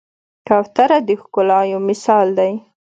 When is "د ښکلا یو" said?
1.07-1.79